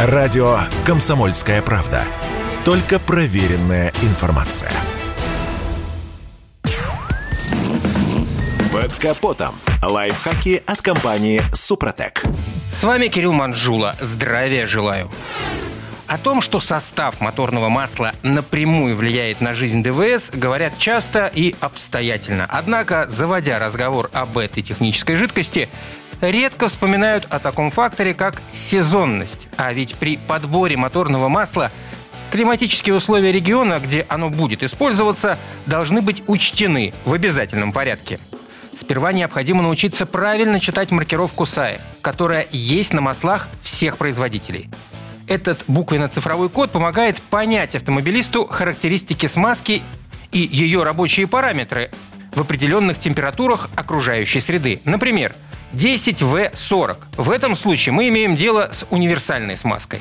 Радио 0.00 0.60
«Комсомольская 0.86 1.60
правда». 1.60 2.04
Только 2.64 3.00
проверенная 3.00 3.92
информация. 4.02 4.70
Под 8.72 8.94
капотом. 8.94 9.56
Лайфхаки 9.82 10.62
от 10.64 10.82
компании 10.82 11.42
«Супротек». 11.52 12.22
С 12.70 12.84
вами 12.84 13.08
Кирилл 13.08 13.32
Манжула. 13.32 13.96
Здравия 13.98 14.68
желаю. 14.68 15.10
О 16.06 16.16
том, 16.16 16.42
что 16.42 16.60
состав 16.60 17.20
моторного 17.20 17.68
масла 17.68 18.12
напрямую 18.22 18.94
влияет 18.94 19.40
на 19.40 19.52
жизнь 19.52 19.82
ДВС, 19.82 20.30
говорят 20.30 20.78
часто 20.78 21.26
и 21.26 21.56
обстоятельно. 21.58 22.46
Однако, 22.48 23.08
заводя 23.08 23.58
разговор 23.58 24.10
об 24.12 24.38
этой 24.38 24.62
технической 24.62 25.16
жидкости, 25.16 25.68
редко 26.20 26.68
вспоминают 26.68 27.26
о 27.30 27.38
таком 27.38 27.70
факторе, 27.70 28.14
как 28.14 28.42
сезонность. 28.52 29.48
А 29.56 29.72
ведь 29.72 29.94
при 29.96 30.16
подборе 30.16 30.76
моторного 30.76 31.28
масла 31.28 31.70
климатические 32.30 32.94
условия 32.94 33.32
региона, 33.32 33.80
где 33.80 34.04
оно 34.08 34.30
будет 34.30 34.62
использоваться, 34.62 35.38
должны 35.66 36.02
быть 36.02 36.22
учтены 36.26 36.92
в 37.04 37.12
обязательном 37.14 37.72
порядке. 37.72 38.18
Сперва 38.76 39.12
необходимо 39.12 39.62
научиться 39.62 40.06
правильно 40.06 40.60
читать 40.60 40.90
маркировку 40.90 41.46
САИ, 41.46 41.78
которая 42.00 42.46
есть 42.52 42.94
на 42.94 43.00
маслах 43.00 43.48
всех 43.62 43.98
производителей– 43.98 44.70
этот 45.28 45.64
буквенно-цифровой 45.68 46.48
код 46.48 46.72
помогает 46.72 47.20
понять 47.20 47.76
автомобилисту 47.76 48.46
характеристики 48.46 49.26
смазки 49.26 49.82
и 50.32 50.38
ее 50.38 50.82
рабочие 50.82 51.26
параметры 51.26 51.90
в 52.34 52.40
определенных 52.40 52.98
температурах 52.98 53.68
окружающей 53.76 54.40
среды. 54.40 54.80
Например, 54.84 55.34
10В40. 55.72 56.96
В 57.16 57.30
этом 57.30 57.56
случае 57.56 57.92
мы 57.92 58.08
имеем 58.08 58.36
дело 58.36 58.70
с 58.72 58.86
универсальной 58.90 59.56
смазкой. 59.56 60.00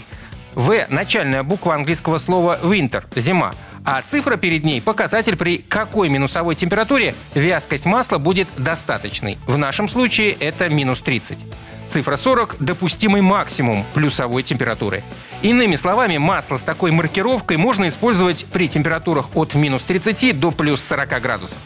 В– 0.56 0.88
начальная 0.90 1.44
буква 1.44 1.76
английского 1.76 2.18
слова 2.18 2.60
winter– 2.64 3.04
зима, 3.16 3.54
а 3.86 4.02
цифра 4.02 4.38
перед 4.38 4.66
ней– 4.66 4.82
показатель, 4.84 5.36
при 5.36 5.60
какой 5.60 6.10
минусовой 6.10 6.56
температуре 6.56 7.14
вязкость 7.36 7.86
масла 7.86 8.18
будет 8.18 8.48
достаточной. 8.58 9.38
В 9.46 9.58
нашем 9.58 9.88
случае 9.88 10.32
это 10.32 10.68
минус 10.68 11.02
30. 11.02 11.38
Цифра 11.90 12.18
40– 12.18 12.56
допустимый 12.60 13.22
максимум 13.22 13.86
плюсовой 13.94 14.42
температуры. 14.42 15.04
Иными 15.44 15.76
словами, 15.76 16.18
масло 16.18 16.58
с 16.58 16.64
такой 16.64 16.92
маркировкой 16.92 17.58
можно 17.58 17.88
использовать 17.88 18.46
при 18.46 18.68
температурах 18.68 19.36
от 19.36 19.54
минус 19.54 19.84
30 19.84 20.40
до 20.40 20.52
плюс 20.52 20.84
40 20.84 21.22
градусов. 21.22 21.60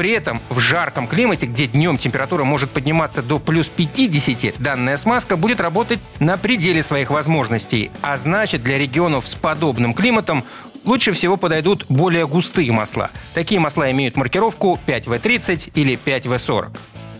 При 0.00 0.12
этом 0.12 0.40
в 0.48 0.58
жарком 0.60 1.06
климате, 1.06 1.44
где 1.44 1.66
днем 1.66 1.98
температура 1.98 2.42
может 2.42 2.70
подниматься 2.70 3.20
до 3.20 3.38
плюс 3.38 3.68
50, 3.68 4.54
данная 4.58 4.96
смазка 4.96 5.36
будет 5.36 5.60
работать 5.60 5.98
на 6.20 6.38
пределе 6.38 6.82
своих 6.82 7.10
возможностей. 7.10 7.90
А 8.00 8.16
значит, 8.16 8.62
для 8.62 8.78
регионов 8.78 9.28
с 9.28 9.34
подобным 9.34 9.92
климатом 9.92 10.42
лучше 10.86 11.12
всего 11.12 11.36
подойдут 11.36 11.84
более 11.90 12.26
густые 12.26 12.72
масла. 12.72 13.10
Такие 13.34 13.60
масла 13.60 13.90
имеют 13.90 14.16
маркировку 14.16 14.80
5В30 14.86 15.72
или 15.74 15.98
5В40. 16.02 16.70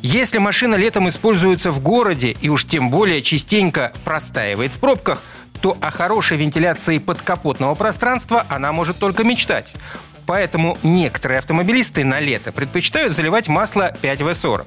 Если 0.01 0.39
машина 0.39 0.77
летом 0.77 1.06
используется 1.11 1.73
в 1.73 1.81
городе 1.81 2.34
и 2.41 2.48
уж 2.48 2.64
тем 2.64 2.89
более 2.89 3.20
частенько 3.20 3.92
простаивает 4.06 4.73
в 4.73 4.78
пробках, 4.78 5.23
то 5.61 5.77
о 5.83 5.91
хорошей 5.91 6.39
вентиляции 6.39 6.97
подкапотного 6.97 7.75
пространства 7.75 8.47
она 8.48 8.73
может 8.73 8.98
только 8.98 9.23
мечтать. 9.23 9.75
Поэтому 10.27 10.79
некоторые 10.83 11.39
автомобилисты 11.39 12.05
на 12.05 12.21
лето 12.21 12.53
предпочитают 12.53 13.15
заливать 13.15 13.49
масло 13.49 13.93
5В40. 14.03 14.67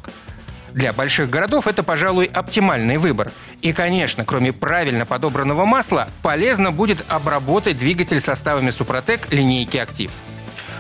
Для 0.73 0.91
больших 0.91 1.29
городов 1.29 1.67
это, 1.67 1.83
пожалуй, 1.83 2.25
оптимальный 2.25 2.97
выбор. 2.97 3.31
И, 3.61 3.73
конечно, 3.73 4.25
кроме 4.25 4.51
правильно 4.51 5.05
подобранного 5.05 5.65
масла, 5.65 6.07
полезно 6.23 6.71
будет 6.71 7.05
обработать 7.09 7.77
двигатель 7.77 8.19
составами 8.19 8.71
Супротек 8.71 9.31
линейки 9.31 9.77
«Актив». 9.77 10.11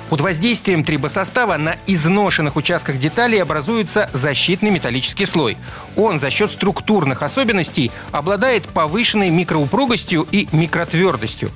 Под 0.09 0.21
воздействием 0.21 0.83
трибосостава 0.83 1.57
на 1.57 1.77
изношенных 1.87 2.55
участках 2.55 2.99
деталей 2.99 3.41
образуется 3.41 4.09
защитный 4.13 4.69
металлический 4.69 5.25
слой. 5.25 5.57
Он 5.95 6.19
за 6.19 6.29
счет 6.29 6.51
структурных 6.51 7.23
особенностей 7.23 7.91
обладает 8.11 8.63
повышенной 8.65 9.29
микроупругостью 9.29 10.27
и 10.29 10.47
микротвердостью. 10.51 11.51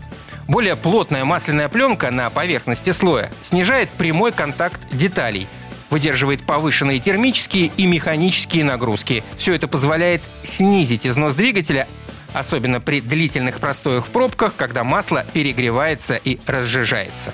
Более 0.47 0.77
плотная 0.77 1.25
масляная 1.25 1.67
пленка 1.67 2.09
на 2.09 2.29
поверхности 2.29 2.91
слоя 2.91 3.31
снижает 3.41 3.89
прямой 3.89 4.31
контакт 4.31 4.79
деталей, 4.91 5.45
выдерживает 5.89 6.45
повышенные 6.45 6.99
термические 6.99 7.71
и 7.75 7.85
механические 7.85 8.63
нагрузки. 8.63 9.23
Все 9.37 9.53
это 9.53 9.67
позволяет 9.67 10.21
снизить 10.43 11.05
износ 11.05 11.35
двигателя, 11.35 11.85
особенно 12.33 12.79
при 12.79 13.01
длительных 13.01 13.59
простоях 13.59 14.05
в 14.05 14.09
пробках, 14.09 14.55
когда 14.55 14.85
масло 14.85 15.25
перегревается 15.33 16.15
и 16.15 16.39
разжижается. 16.47 17.33